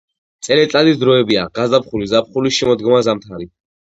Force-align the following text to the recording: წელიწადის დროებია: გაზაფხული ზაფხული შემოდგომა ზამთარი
წელიწადის 0.45 0.95
დროებია: 1.03 1.43
გაზაფხული 1.59 2.09
ზაფხული 2.13 2.53
შემოდგომა 2.61 3.03
ზამთარი 3.09 3.49